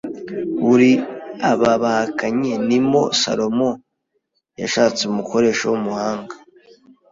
uri 0.71 0.91
aba 1.51 1.71
bahakanyi 1.83 2.51
nimo 2.67 3.01
Salomo 3.21 3.69
yashatse 4.61 5.01
umukoresha 5.05 5.63
w’umuhanga 5.71 6.33